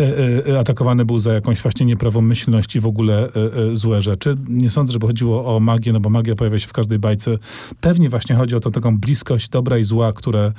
e, 0.00 0.48
e, 0.48 0.58
atakowany 0.60 1.04
był 1.04 1.18
za 1.18 1.32
jakąś 1.32 1.60
właśnie 1.62 1.86
nieprawomyślność 1.86 2.76
i 2.76 2.80
w 2.80 2.86
ogóle 2.86 3.28
e, 3.28 3.76
złe 3.76 4.02
rzeczy. 4.02 4.36
Nie 4.48 4.70
sądzę, 4.70 4.92
żeby 4.92 5.06
chodziło 5.06 5.56
o 5.56 5.60
magię, 5.60 5.92
no 5.92 6.00
bo 6.00 6.10
magia 6.10 6.34
pojawia 6.34 6.58
się 6.58 6.68
w 6.68 6.72
każdej 6.72 6.98
bajce. 6.98 7.38
Pewnie 7.80 8.08
właśnie 8.08 8.36
chodzi 8.36 8.56
o 8.56 8.60
to 8.60 8.70
taką 8.70 8.98
bliskość 8.98 9.48
dobra 9.48 9.78
i 9.78 9.84
zła, 9.84 10.12
które 10.12 10.52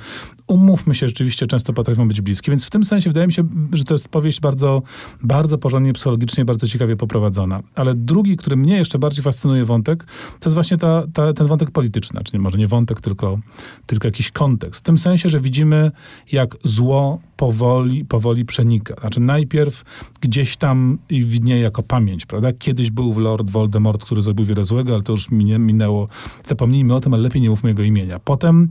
umówmy 0.46 0.94
się, 0.94 1.08
rzeczywiście 1.08 1.46
często 1.46 1.72
potrafią 1.72 2.08
być 2.08 2.20
bliskie. 2.20 2.52
Więc 2.52 2.64
w 2.64 2.70
tym 2.70 2.84
sensie 2.84 3.10
wydaje 3.10 3.26
mi 3.26 3.32
się, 3.32 3.44
że 3.72 3.84
to 3.84 3.94
jest 3.94 4.08
powieść 4.08 4.40
bardzo, 4.40 4.82
bardzo 5.22 5.58
porządnie 5.58 5.92
psychologicznie, 5.92 6.44
bardzo 6.44 6.66
ciekawie 6.66 6.96
poprowadzona. 6.96 7.60
Ale 7.74 7.94
drugi, 7.94 8.36
który 8.36 8.56
mnie 8.56 8.76
jeszcze 8.76 8.98
bardziej 8.98 9.22
fascynuje 9.22 9.64
wątek, 9.64 10.04
to 10.40 10.48
jest 10.48 10.54
właśnie 10.54 10.76
ta, 10.76 11.02
ta, 11.12 11.32
ten 11.32 11.46
wątek 11.46 11.70
polityczny. 11.70 12.20
Czyli 12.24 12.38
może 12.38 12.58
nie 12.58 12.66
wątek, 12.66 13.00
tylko, 13.00 13.38
tylko 13.86 14.08
jakiś 14.08 14.27
kontekst. 14.32 14.80
W 14.80 14.82
tym 14.82 14.98
sensie, 14.98 15.28
że 15.28 15.40
widzimy, 15.40 15.90
jak 16.32 16.56
zło 16.64 17.20
powoli, 17.36 18.04
powoli 18.04 18.44
przenika. 18.44 18.94
Znaczy 19.00 19.20
najpierw 19.20 19.84
gdzieś 20.20 20.56
tam 20.56 20.98
widnieje 21.10 21.62
jako 21.62 21.82
pamięć, 21.82 22.26
prawda? 22.26 22.52
Kiedyś 22.52 22.90
był 22.90 23.20
Lord 23.20 23.50
Voldemort, 23.50 24.04
który 24.04 24.22
zrobił 24.22 24.46
wiele 24.46 24.64
złego, 24.64 24.94
ale 24.94 25.02
to 25.02 25.12
już 25.12 25.30
minęło. 25.30 26.08
Zapomnijmy 26.46 26.94
o 26.94 27.00
tym, 27.00 27.14
ale 27.14 27.22
lepiej 27.22 27.42
nie 27.42 27.50
mówmy 27.50 27.70
jego 27.70 27.82
imienia. 27.82 28.18
Potem 28.18 28.68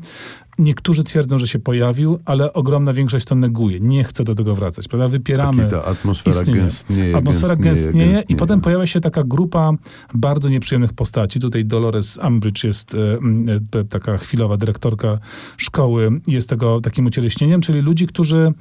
Niektórzy 0.60 1.04
twierdzą, 1.04 1.38
że 1.38 1.48
się 1.48 1.60
pojawił, 1.60 2.20
ale 2.26 2.54
ogromna 2.54 2.94
większość 2.94 3.26
to 3.26 3.36
neguje. 3.36 3.80
Nie 3.80 4.04
chce 4.04 4.24
do 4.24 4.36
tego 4.36 4.56
wracać, 4.56 4.88
prawda? 4.88 5.08
Wypieramy. 5.08 5.64
Taki 5.64 5.72
ta 5.72 5.86
atmosfera 5.86 6.44
gęstnieje. 6.44 7.18
Atmosfera 7.18 7.56
gęstnieje, 7.56 7.86
gęstnieje, 7.86 8.08
gęstnieje, 8.08 8.36
i 8.36 8.36
potem 8.36 8.62
pojawia 8.62 8.88
się 8.88 9.00
taka 9.02 9.24
grupa 9.24 9.72
bardzo 10.14 10.50
nieprzyjemnych 10.50 10.94
postaci. 10.94 11.40
Tutaj 11.40 11.66
Dolores 11.66 12.20
Umbridge 12.28 12.64
jest 12.64 12.96
e, 12.96 12.98
e, 13.80 13.84
taka 13.84 14.18
chwilowa 14.18 14.58
dyrektorka 14.58 15.20
szkoły, 15.58 16.12
jest 16.28 16.50
tego 16.50 16.82
takim 16.82 17.06
ucieleśnieniem, 17.06 17.62
czyli 17.62 17.82
ludzi, 17.82 18.08
którzy 18.08 18.54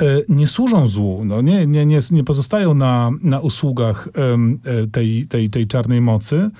e, 0.00 0.04
nie 0.28 0.46
służą 0.46 0.86
złu, 0.86 1.24
no 1.24 1.40
nie, 1.40 1.66
nie, 1.66 1.86
nie, 1.86 1.98
nie 2.10 2.24
pozostają 2.24 2.74
na, 2.74 3.10
na 3.22 3.40
usługach 3.40 4.08
e, 4.14 4.86
tej, 4.86 5.26
tej, 5.26 5.50
tej 5.50 5.66
czarnej 5.66 6.00
mocy, 6.00 6.50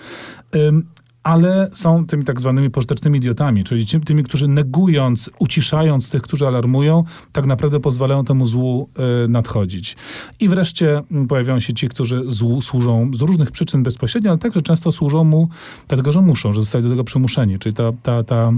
ale 1.28 1.70
są 1.72 2.06
tymi 2.06 2.24
tak 2.24 2.40
zwanymi 2.40 2.70
pożytecznymi 2.70 3.18
idiotami, 3.18 3.64
czyli 3.64 3.86
tymi, 4.04 4.22
którzy 4.22 4.48
negując, 4.48 5.30
uciszając 5.38 6.10
tych, 6.10 6.22
którzy 6.22 6.46
alarmują, 6.46 7.04
tak 7.32 7.46
naprawdę 7.46 7.80
pozwalają 7.80 8.24
temu 8.24 8.46
złu 8.46 8.88
y, 9.24 9.28
nadchodzić. 9.28 9.96
I 10.40 10.48
wreszcie 10.48 11.02
pojawiają 11.28 11.60
się 11.60 11.74
ci, 11.74 11.88
którzy 11.88 12.22
złu 12.26 12.62
służą 12.62 13.10
z 13.14 13.20
różnych 13.20 13.50
przyczyn 13.50 13.82
bezpośrednio, 13.82 14.30
ale 14.30 14.38
także 14.38 14.62
często 14.62 14.92
służą 14.92 15.24
mu 15.24 15.48
dlatego, 15.88 16.12
że 16.12 16.20
muszą, 16.20 16.52
że 16.52 16.60
zostali 16.60 16.84
do 16.84 16.90
tego 16.90 17.04
przymuszeni. 17.04 17.58
Czyli 17.58 17.74
ta, 17.74 17.92
ta, 18.02 18.24
ta 18.24 18.52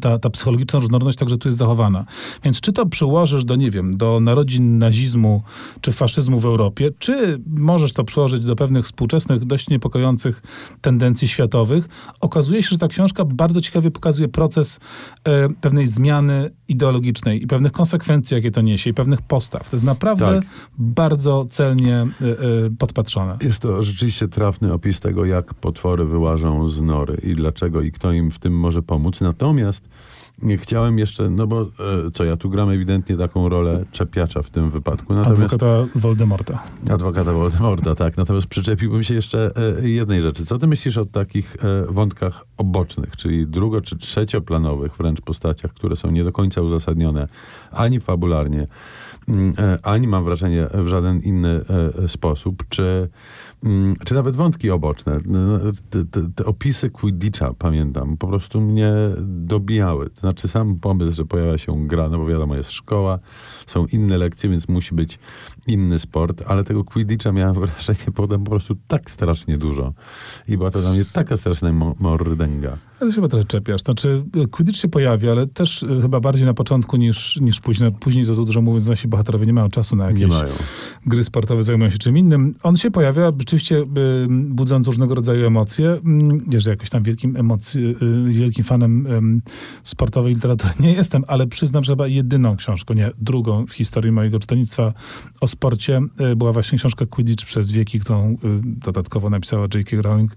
ta, 0.00 0.18
ta 0.18 0.30
psychologiczna 0.30 0.78
różnorodność 0.78 1.18
także 1.18 1.38
tu 1.38 1.48
jest 1.48 1.58
zachowana. 1.58 2.04
Więc 2.44 2.60
czy 2.60 2.72
to 2.72 2.86
przyłożysz 2.86 3.44
do, 3.44 3.56
nie 3.56 3.70
wiem, 3.70 3.96
do 3.96 4.20
narodzin 4.20 4.78
nazizmu 4.78 5.42
czy 5.80 5.92
faszyzmu 5.92 6.40
w 6.40 6.44
Europie, 6.44 6.90
czy 6.98 7.40
możesz 7.46 7.92
to 7.92 8.04
przyłożyć 8.04 8.44
do 8.44 8.56
pewnych 8.56 8.84
współczesnych, 8.84 9.44
dość 9.44 9.68
niepokojących 9.68 10.42
tendencji 10.80 11.28
światowych, 11.28 11.88
okazuje 12.20 12.62
się, 12.62 12.68
że 12.68 12.78
ta 12.78 12.88
książka 12.88 13.24
bardzo 13.24 13.60
ciekawie 13.60 13.90
pokazuje 13.90 14.28
proces 14.28 14.80
e, 15.24 15.48
pewnej 15.48 15.86
zmiany 15.86 16.50
ideologicznej 16.68 17.42
i 17.42 17.46
pewnych 17.46 17.72
konsekwencji, 17.72 18.34
jakie 18.34 18.50
to 18.50 18.60
niesie, 18.60 18.90
i 18.90 18.94
pewnych 18.94 19.22
postaw. 19.22 19.70
To 19.70 19.76
jest 19.76 19.84
naprawdę 19.84 20.26
Tak. 20.26 20.44
bardzo 20.78 21.46
celnie 21.50 21.96
e, 21.96 22.06
e, 22.06 22.06
podpatrzone. 22.78 23.36
Jest 23.42 23.62
to 23.62 23.82
rzeczywiście 23.82 24.28
trafny 24.28 24.72
opis 24.72 25.00
tego, 25.00 25.24
jak 25.24 25.54
potwory 25.54 26.04
wyłażą 26.04 26.68
z 26.68 26.82
nory 26.82 27.20
i 27.22 27.34
dlaczego 27.34 27.82
i 27.82 27.92
kto 27.92 28.12
im 28.12 28.30
w 28.30 28.38
tym 28.38 28.58
może 28.58 28.82
pomóc. 28.82 29.20
Natomiast 29.20 29.71
nie 30.42 30.56
chciałem 30.56 30.98
jeszcze, 30.98 31.30
no 31.30 31.46
bo 31.46 31.62
e, 31.62 31.66
co, 32.12 32.24
ja 32.24 32.36
tu 32.36 32.50
gram 32.50 32.70
ewidentnie 32.70 33.16
taką 33.16 33.48
rolę 33.48 33.84
czepiacza 33.92 34.42
w 34.42 34.50
tym 34.50 34.70
wypadku. 34.70 35.14
Natomiast 35.14 35.42
Adwokata 35.42 35.98
Voldemorta. 35.98 36.62
Adwokata 36.90 37.32
Voldemorta, 37.32 37.94
tak. 37.94 38.16
Natomiast 38.16 38.46
przyczepiłbym 38.46 39.02
się 39.02 39.14
jeszcze 39.14 39.50
e, 39.82 39.88
jednej 39.88 40.22
rzeczy. 40.22 40.46
Co 40.46 40.58
ty 40.58 40.66
myślisz 40.66 40.96
o 40.96 41.06
takich 41.06 41.56
e, 41.64 41.92
wątkach 41.92 42.44
obocznych, 42.56 43.16
czyli 43.16 43.46
drugo- 43.46 43.82
czy 43.82 43.98
trzecioplanowych 43.98 44.96
wręcz 44.96 45.20
postaciach, 45.20 45.72
które 45.72 45.96
są 45.96 46.10
nie 46.10 46.24
do 46.24 46.32
końca 46.32 46.60
uzasadnione 46.60 47.28
ani 47.72 48.00
fabularnie, 48.00 48.66
mm, 49.28 49.54
ani 49.82 50.08
mam 50.08 50.24
wrażenie 50.24 50.66
w 50.74 50.88
żaden 50.88 51.20
inny 51.20 51.60
sposób, 52.06 52.64
czy, 52.68 53.08
czy 54.04 54.14
nawet 54.14 54.36
wątki 54.36 54.70
oboczne. 54.70 55.18
No, 55.26 55.58
Te, 55.90 56.04
te, 56.04 56.30
te 56.34 56.44
opisy 56.44 56.90
Quidditcha, 56.90 57.52
pamiętam, 57.58 58.16
po 58.16 58.26
prostu 58.26 58.60
mnie 58.60 58.92
dobijały. 59.20 60.10
To 60.10 60.20
znaczy 60.20 60.48
sam 60.48 60.78
pomysł, 60.78 61.16
że 61.16 61.24
pojawia 61.24 61.58
się 61.58 61.86
gra, 61.86 62.08
no 62.08 62.18
bo 62.18 62.26
wiadomo, 62.26 62.56
jest 62.56 62.70
szkoła, 62.72 63.18
są 63.66 63.86
inne 63.86 64.18
lekcje, 64.18 64.50
więc 64.50 64.68
musi 64.68 64.94
być 64.94 65.18
inny 65.66 65.98
sport, 65.98 66.42
ale 66.46 66.64
tego 66.64 66.84
Quidditcha 66.84 67.32
miałem 67.32 67.54
wrażenie 67.60 68.12
potem 68.14 68.44
po 68.44 68.50
prostu 68.50 68.76
tak 68.88 69.10
strasznie 69.10 69.58
dużo. 69.58 69.92
I 70.48 70.56
była 70.56 70.70
to 70.70 70.78
dla 70.78 70.92
mnie 70.92 71.04
taka 71.12 71.36
straszna 71.36 71.72
mo- 71.72 71.94
mordęga. 71.98 72.78
Ale 73.02 73.10
się 73.10 73.14
chyba 73.14 73.28
trochę 73.28 73.44
czepiasz. 73.44 73.82
Znaczy, 73.82 74.24
Quidditch 74.50 74.78
się 74.78 74.88
pojawia, 74.88 75.32
ale 75.32 75.46
też 75.46 75.82
y, 75.82 76.02
chyba 76.02 76.20
bardziej 76.20 76.46
na 76.46 76.54
początku 76.54 76.96
niż, 76.96 77.40
niż 77.40 77.60
później. 77.60 77.92
Później 77.92 78.26
to 78.26 78.34
dużo 78.34 78.62
mówiąc, 78.62 78.86
nasi 78.88 79.08
bohaterowie 79.08 79.46
nie 79.46 79.52
mają 79.52 79.68
czasu 79.68 79.96
na 79.96 80.10
jakieś 80.10 80.34
gry 81.06 81.24
sportowe, 81.24 81.62
zajmują 81.62 81.90
się 81.90 81.98
czym 81.98 82.18
innym. 82.18 82.54
On 82.62 82.76
się 82.76 82.90
pojawia, 82.90 83.32
rzeczywiście 83.38 83.76
y, 83.76 83.84
budząc 84.28 84.86
różnego 84.86 85.14
rodzaju 85.14 85.46
emocje. 85.46 85.90
Mm, 85.90 86.44
Wiesz, 86.48 86.64
że 86.64 86.70
jakoś 86.70 86.90
tam 86.90 87.02
wielkim 87.02 87.36
emocji, 87.36 87.96
wielkim 88.26 88.64
fanem 88.64 89.42
sportowej 89.84 90.34
literatury 90.34 90.72
nie 90.80 90.92
jestem, 90.92 91.24
ale 91.28 91.46
przyznam, 91.46 91.84
że 91.84 91.92
chyba 91.92 92.06
jedyną 92.06 92.56
książką, 92.56 92.94
nie, 92.94 93.10
drugą 93.18 93.66
w 93.66 93.72
historii 93.72 94.12
mojego 94.12 94.38
czytelnictwa 94.38 94.92
o 95.40 95.48
sporcie 95.48 96.00
była 96.36 96.52
właśnie 96.52 96.78
książka 96.78 97.06
Quidditch 97.06 97.44
przez 97.44 97.70
wieki, 97.70 98.00
którą 98.00 98.36
dodatkowo 98.64 99.30
napisała 99.30 99.66
J.K. 99.74 100.02
Rowling 100.02 100.36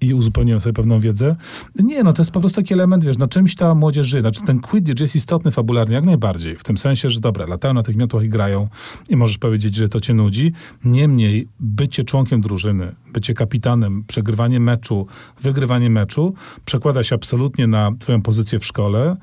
i 0.00 0.14
uzupełniłem 0.14 0.60
sobie 0.60 0.72
pewną 0.72 1.00
wiedzę. 1.00 1.36
Nie, 1.78 1.97
no 2.04 2.12
to 2.12 2.22
jest 2.22 2.30
po 2.30 2.40
prostu 2.40 2.62
taki 2.62 2.74
element, 2.74 3.04
wiesz, 3.04 3.18
na 3.18 3.26
czymś 3.26 3.54
ta 3.54 3.74
młodzież 3.74 4.06
żyje. 4.06 4.20
Znaczy 4.20 4.40
ten 4.46 4.60
Quidditch 4.60 5.00
jest 5.00 5.16
istotny 5.16 5.50
fabularnie, 5.50 5.94
jak 5.94 6.04
najbardziej. 6.04 6.56
W 6.56 6.64
tym 6.64 6.78
sensie, 6.78 7.10
że 7.10 7.20
dobra, 7.20 7.46
latają 7.46 7.74
na 7.74 7.82
tych 7.82 7.96
miotłach 7.96 8.24
i 8.24 8.28
grają 8.28 8.68
i 9.08 9.16
możesz 9.16 9.38
powiedzieć, 9.38 9.74
że 9.74 9.88
to 9.88 10.00
cię 10.00 10.14
nudzi. 10.14 10.52
Niemniej 10.84 11.48
bycie 11.60 12.04
członkiem 12.04 12.40
drużyny, 12.40 12.94
bycie 13.12 13.34
kapitanem, 13.34 14.04
przegrywanie 14.04 14.60
meczu, 14.60 15.06
wygrywanie 15.42 15.90
meczu 15.90 16.34
przekłada 16.64 17.02
się 17.02 17.14
absolutnie 17.14 17.66
na 17.66 17.92
twoją 17.98 18.22
pozycję 18.22 18.58
w 18.58 18.66
szkole, 18.66 19.16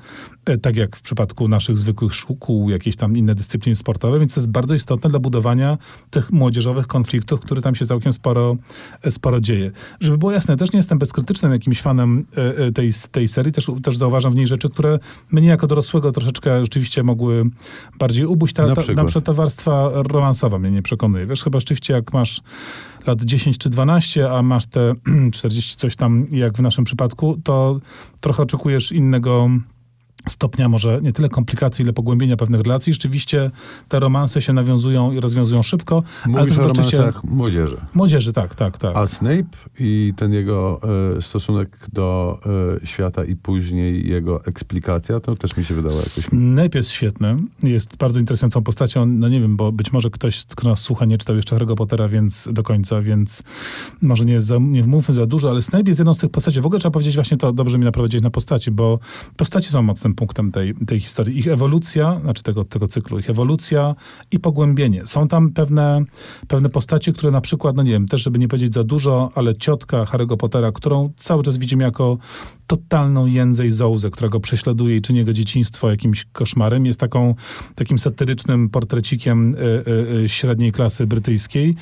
e, 0.44 0.58
tak 0.58 0.76
jak 0.76 0.96
w 0.96 1.02
przypadku 1.02 1.48
naszych 1.48 1.78
zwykłych 1.78 2.14
szkół, 2.14 2.70
jakieś 2.70 2.96
tam 2.96 3.16
inne 3.16 3.34
dyscypliny 3.34 3.76
sportowe, 3.76 4.18
więc 4.18 4.34
to 4.34 4.40
jest 4.40 4.50
bardzo 4.50 4.74
istotne 4.74 5.10
dla 5.10 5.18
budowania 5.18 5.78
tych 6.10 6.32
młodzieżowych 6.32 6.86
konfliktów, 6.86 7.40
które 7.40 7.62
tam 7.62 7.74
się 7.74 7.86
całkiem 7.86 8.12
sporo, 8.12 8.56
e, 9.02 9.10
sporo 9.10 9.40
dzieje. 9.40 9.70
Żeby 10.00 10.18
było 10.18 10.32
jasne, 10.32 10.52
ja 10.52 10.58
też 10.58 10.72
nie 10.72 10.76
jestem 10.76 10.98
bezkrytycznym 10.98 11.52
jakimś 11.52 11.82
fanem 11.82 12.26
e, 12.36 12.72
tej, 12.72 12.90
tej 13.10 13.28
serii, 13.28 13.52
też, 13.52 13.70
też 13.82 13.96
zauważam 13.96 14.32
w 14.32 14.36
niej 14.36 14.46
rzeczy, 14.46 14.70
które 14.70 14.98
mnie 15.32 15.48
jako 15.48 15.66
dorosłego 15.66 16.12
troszeczkę 16.12 16.60
rzeczywiście 16.64 17.02
mogły 17.02 17.44
bardziej 17.98 18.26
ubuść. 18.26 18.54
Ta, 18.54 18.62
Na 18.62 18.68
ta, 18.68 18.74
na 18.74 18.82
przykład? 18.82 19.06
przykład 19.06 19.24
ta 19.24 19.32
warstwa 19.32 19.90
romansowa 19.92 20.58
mnie 20.58 20.70
nie 20.70 20.82
przekonuje. 20.82 21.26
Wiesz, 21.26 21.42
chyba 21.42 21.58
rzeczywiście 21.58 21.94
jak 21.94 22.12
masz 22.12 22.42
lat 23.06 23.22
10 23.22 23.58
czy 23.58 23.70
12, 23.76 24.30
a 24.30 24.42
masz 24.42 24.66
te 24.66 24.94
40 25.32 25.76
coś 25.76 25.96
tam, 25.96 26.26
jak 26.30 26.56
w 26.56 26.60
naszym 26.60 26.84
przypadku, 26.84 27.38
to 27.44 27.80
trochę 28.20 28.42
oczekujesz 28.42 28.92
innego 28.92 29.50
stopnia 30.28 30.68
może 30.68 31.00
nie 31.02 31.12
tyle 31.12 31.28
komplikacji, 31.28 31.82
ile 31.82 31.92
pogłębienia 31.92 32.36
pewnych 32.36 32.60
relacji. 32.60 32.92
Rzeczywiście 32.92 33.50
te 33.88 34.00
romanse 34.00 34.40
się 34.40 34.52
nawiązują 34.52 35.12
i 35.12 35.20
rozwiązują 35.20 35.62
szybko. 35.62 36.02
ale 36.24 36.32
Mówisz 36.32 36.56
to 36.56 36.64
o 36.64 36.68
romansach 36.68 37.24
młodzieży. 37.24 37.76
Młodzieży, 37.94 38.32
tak, 38.32 38.54
tak, 38.54 38.78
tak. 38.78 38.96
A 38.96 39.06
Snape 39.06 39.44
i 39.80 40.12
ten 40.16 40.32
jego 40.32 40.80
e, 41.16 41.22
stosunek 41.22 41.78
do 41.92 42.38
e, 42.82 42.86
świata 42.86 43.24
i 43.24 43.36
później 43.36 44.08
jego 44.08 44.44
eksplikacja, 44.44 45.20
to 45.20 45.36
też 45.36 45.56
mi 45.56 45.64
się 45.64 45.74
wydało 45.74 45.94
jakoś... 45.94 46.06
Snape 46.06 46.78
jest 46.78 46.90
świetny, 46.90 47.36
jest 47.62 47.96
bardzo 47.96 48.20
interesującą 48.20 48.62
postacią, 48.62 49.06
no 49.06 49.28
nie 49.28 49.40
wiem, 49.40 49.56
bo 49.56 49.72
być 49.72 49.92
może 49.92 50.10
ktoś, 50.10 50.44
kto 50.44 50.68
nas 50.68 50.80
słucha, 50.80 51.04
nie 51.04 51.18
czytał 51.18 51.36
jeszcze 51.36 51.56
Harry'ego 51.56 51.74
Pottera 51.74 52.08
więc 52.08 52.48
do 52.52 52.62
końca, 52.62 53.02
więc 53.02 53.42
może 54.02 54.24
nie, 54.24 54.40
za, 54.40 54.58
nie 54.60 54.82
wmówmy 54.82 55.14
za 55.14 55.26
dużo, 55.26 55.50
ale 55.50 55.62
Snape 55.62 55.84
jest 55.90 56.00
jedną 56.00 56.14
z 56.14 56.18
tych 56.18 56.30
postaci. 56.30 56.60
W 56.60 56.66
ogóle 56.66 56.80
trzeba 56.80 56.92
powiedzieć 56.92 57.14
właśnie 57.14 57.36
to, 57.36 57.52
dobrze 57.52 57.78
mi 57.78 57.84
naprowadzić 57.84 58.22
na 58.22 58.30
postaci, 58.30 58.70
bo 58.70 58.98
postaci 59.36 59.68
są 59.68 59.82
mocnym 59.82 60.14
punktem 60.16 60.52
tej, 60.52 60.74
tej 60.86 61.00
historii. 61.00 61.38
Ich 61.38 61.48
ewolucja, 61.48 62.20
znaczy 62.22 62.42
tego, 62.42 62.64
tego 62.64 62.88
cyklu, 62.88 63.18
ich 63.18 63.30
ewolucja 63.30 63.94
i 64.32 64.38
pogłębienie. 64.38 65.06
Są 65.06 65.28
tam 65.28 65.50
pewne, 65.50 66.04
pewne 66.48 66.68
postacie, 66.68 67.12
które 67.12 67.32
na 67.32 67.40
przykład, 67.40 67.76
no 67.76 67.82
nie 67.82 67.92
wiem, 67.92 68.08
też 68.08 68.22
żeby 68.22 68.38
nie 68.38 68.48
powiedzieć 68.48 68.74
za 68.74 68.84
dużo, 68.84 69.30
ale 69.34 69.54
ciotka 69.54 70.04
Harry'ego 70.04 70.36
Pottera, 70.36 70.72
którą 70.72 71.12
cały 71.16 71.42
czas 71.42 71.58
widzimy 71.58 71.84
jako 71.84 72.18
totalną 72.66 73.26
jędzę 73.26 73.66
i 73.66 73.70
zołzę, 73.70 74.10
która 74.10 74.28
go 74.28 74.40
prześladuje 74.40 74.96
i 74.96 75.02
czyni 75.02 75.18
jego 75.18 75.32
dzieciństwo 75.32 75.90
jakimś 75.90 76.24
koszmarem, 76.24 76.86
jest 76.86 77.00
taką, 77.00 77.34
takim 77.74 77.98
satyrycznym 77.98 78.68
portrecikiem 78.68 79.54
y, 79.54 79.58
y, 79.58 80.22
y, 80.24 80.28
średniej 80.28 80.72
klasy 80.72 81.06
brytyjskiej. 81.06 81.76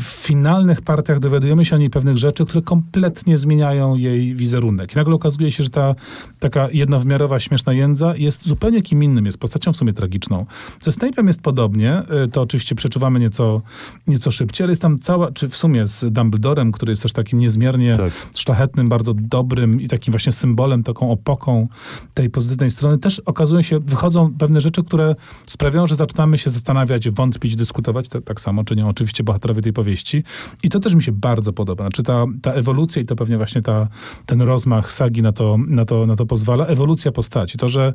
W 0.00 0.04
finalnych 0.04 0.82
partiach 0.82 1.18
dowiadujemy 1.18 1.64
się 1.64 1.76
o 1.76 1.78
niej 1.78 1.90
pewnych 1.90 2.16
rzeczy, 2.16 2.46
które 2.46 2.62
kompletnie 2.62 3.38
zmieniają 3.38 3.96
jej 3.96 4.34
wizerunek. 4.34 4.92
I 4.92 4.96
nagle 4.96 5.14
okazuje 5.14 5.50
się, 5.50 5.64
że 5.64 5.70
ta 5.70 5.94
taka 6.38 6.68
jednowymiarowa, 6.72 7.40
śmieszna 7.40 7.72
jędza 7.72 8.16
jest 8.16 8.46
zupełnie 8.46 8.82
kim 8.82 9.02
innym, 9.02 9.26
jest 9.26 9.38
postacią 9.38 9.72
w 9.72 9.76
sumie 9.76 9.92
tragiczną. 9.92 10.46
Ze 10.80 10.90
Snape'em 10.90 11.26
jest 11.26 11.40
podobnie, 11.42 12.02
y, 12.24 12.28
to 12.28 12.40
oczywiście 12.40 12.74
przeczuwamy 12.74 13.20
nieco, 13.20 13.62
nieco 14.06 14.30
szybciej, 14.30 14.64
ale 14.64 14.70
jest 14.70 14.82
tam 14.82 14.98
cała, 14.98 15.32
czy 15.32 15.48
w 15.48 15.56
sumie 15.56 15.86
z 15.86 16.04
Dumbledorem, 16.12 16.72
który 16.72 16.92
jest 16.92 17.02
też 17.02 17.12
takim 17.12 17.38
niezmiernie 17.38 17.96
Tak. 17.96 18.12
szlachetnym, 18.34 18.88
bardzo 18.88 19.14
dobrym 19.14 19.80
i 19.80 19.88
takim 19.88 20.12
właśnie 20.12 20.32
symbolem, 20.32 20.82
taką 20.82 21.10
opoką 21.10 21.68
tej 22.14 22.30
pozytywnej 22.30 22.70
strony, 22.70 22.98
też 22.98 23.20
okazują 23.20 23.62
się, 23.62 23.80
wychodzą 23.80 24.32
pewne 24.38 24.60
rzeczy, 24.60 24.84
które 24.84 25.14
sprawiają, 25.46 25.86
że 25.86 25.96
zaczynamy 25.96 26.38
się 26.38 26.50
zastanawiać, 26.50 27.10
wątpić, 27.10 27.56
dyskutować. 27.56 28.08
Tak, 28.08 28.24
tak 28.24 28.40
samo 28.40 28.64
czynią 28.64 28.88
oczywiście 28.88 29.24
bohaterowie 29.24 29.62
tej 29.62 29.72
powieści. 29.82 30.24
I 30.62 30.68
to 30.68 30.80
też 30.80 30.94
mi 30.94 31.02
się 31.02 31.12
bardzo 31.12 31.52
podoba. 31.52 31.84
Znaczy 31.84 32.02
ta, 32.02 32.24
ta 32.42 32.52
ewolucja 32.52 33.02
i 33.02 33.04
to 33.04 33.16
pewnie 33.16 33.36
właśnie 33.36 33.62
ta, 33.62 33.88
ten 34.26 34.42
rozmach 34.42 34.92
sagi 34.92 35.22
na 35.22 35.32
to, 35.32 35.56
na, 35.68 35.84
to, 35.84 36.06
na 36.06 36.16
to 36.16 36.26
pozwala. 36.26 36.66
Ewolucja 36.66 37.12
postaci. 37.12 37.58
To, 37.58 37.68
że 37.68 37.92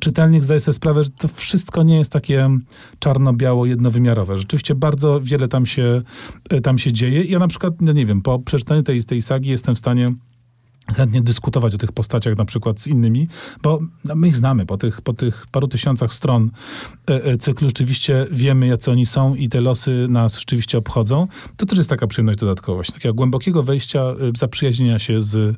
czytelnik 0.00 0.44
zdaje 0.44 0.60
sobie 0.60 0.74
sprawę, 0.74 1.02
że 1.02 1.10
to 1.10 1.28
wszystko 1.28 1.82
nie 1.82 1.98
jest 1.98 2.12
takie 2.12 2.48
czarno-biało, 2.98 3.66
jednowymiarowe. 3.66 4.38
Rzeczywiście 4.38 4.74
bardzo 4.74 5.20
wiele 5.20 5.48
tam 5.48 5.66
się, 5.66 6.02
tam 6.62 6.78
się 6.78 6.92
dzieje. 6.92 7.24
Ja 7.24 7.38
na 7.38 7.48
przykład, 7.48 7.74
no 7.80 7.92
nie 7.92 8.06
wiem, 8.06 8.22
po 8.22 8.38
przeczytaniu 8.38 8.82
tej, 8.82 9.04
tej 9.04 9.22
sagi 9.22 9.50
jestem 9.50 9.74
w 9.74 9.78
stanie 9.78 10.12
chętnie 10.96 11.22
dyskutować 11.22 11.74
o 11.74 11.78
tych 11.78 11.92
postaciach 11.92 12.38
na 12.38 12.44
przykład 12.44 12.80
z 12.80 12.86
innymi, 12.86 13.28
bo 13.62 13.80
no, 14.04 14.14
my 14.14 14.28
ich 14.28 14.36
znamy, 14.36 14.66
po 14.66 14.76
tych, 14.76 15.02
po 15.02 15.12
tych 15.12 15.46
paru 15.52 15.68
tysiącach 15.68 16.12
stron 16.12 16.50
e, 17.10 17.24
e, 17.24 17.36
cyklu 17.36 17.68
rzeczywiście 17.68 18.26
wiemy, 18.30 18.66
jacy 18.66 18.90
oni 18.90 19.06
są 19.06 19.34
i 19.34 19.48
te 19.48 19.60
losy 19.60 20.06
nas 20.08 20.38
rzeczywiście 20.38 20.78
obchodzą. 20.78 21.26
To 21.56 21.66
też 21.66 21.78
jest 21.78 21.90
taka 21.90 22.06
przyjemność 22.06 22.38
dodatkowość, 22.38 22.92
takiego 22.92 23.14
głębokiego 23.14 23.62
wejścia, 23.62 24.00
e, 24.00 24.14
zaprzyjaźnienia 24.36 24.98
się 24.98 25.20
z, 25.20 25.56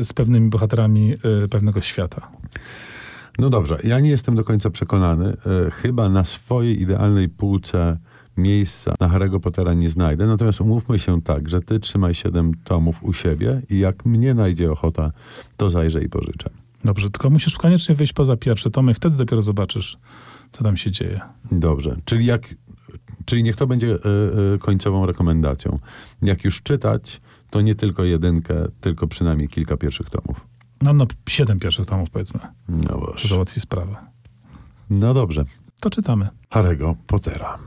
z 0.00 0.12
pewnymi 0.12 0.50
bohaterami 0.50 1.14
pewnego 1.50 1.80
świata. 1.80 2.30
No 3.38 3.50
dobrze, 3.50 3.78
ja 3.84 4.00
nie 4.00 4.10
jestem 4.10 4.34
do 4.34 4.44
końca 4.44 4.70
przekonany. 4.70 5.36
Chyba 5.72 6.08
na 6.08 6.24
swojej 6.24 6.82
idealnej 6.82 7.28
półce 7.28 7.98
miejsca 8.42 8.94
na 9.00 9.08
Harry'ego 9.08 9.40
Pottera 9.40 9.74
nie 9.74 9.88
znajdę. 9.88 10.26
Natomiast 10.26 10.60
umówmy 10.60 10.98
się 10.98 11.22
tak, 11.22 11.48
że 11.48 11.60
ty 11.60 11.80
trzymaj 11.80 12.14
siedem 12.14 12.52
tomów 12.64 13.04
u 13.04 13.12
siebie 13.12 13.62
i 13.70 13.78
jak 13.78 14.06
mnie 14.06 14.34
najdzie 14.34 14.72
ochota, 14.72 15.10
to 15.56 15.70
zajrzę 15.70 16.04
i 16.04 16.08
pożyczę. 16.08 16.50
Dobrze, 16.84 17.10
tylko 17.10 17.30
musisz 17.30 17.54
koniecznie 17.56 17.94
wyjść 17.94 18.12
poza 18.12 18.36
pierwsze 18.36 18.70
tomy 18.70 18.94
wtedy 18.94 19.16
dopiero 19.16 19.42
zobaczysz, 19.42 19.98
co 20.52 20.64
tam 20.64 20.76
się 20.76 20.90
dzieje. 20.90 21.20
Dobrze, 21.52 21.96
czyli 22.04 22.26
jak, 22.26 22.54
czyli 23.24 23.42
niech 23.42 23.56
to 23.56 23.66
będzie 23.66 23.94
e, 23.94 23.96
e, 24.54 24.58
końcową 24.58 25.06
rekomendacją. 25.06 25.78
Jak 26.22 26.44
już 26.44 26.62
czytać, 26.62 27.20
to 27.50 27.60
nie 27.60 27.74
tylko 27.74 28.04
jedynkę, 28.04 28.54
tylko 28.80 29.06
przynajmniej 29.06 29.48
kilka 29.48 29.76
pierwszych 29.76 30.10
tomów. 30.10 30.46
No, 30.82 30.92
no, 30.92 31.06
siedem 31.28 31.58
pierwszych 31.58 31.86
tomów 31.86 32.10
powiedzmy. 32.10 32.40
No 32.68 32.88
To 32.88 32.98
właśnie. 32.98 33.30
załatwi 33.30 33.60
sprawę. 33.60 33.96
No 34.90 35.14
dobrze. 35.14 35.44
To 35.80 35.90
czytamy. 35.90 36.28
Harry'ego 36.50 36.94
Pottera. 37.06 37.58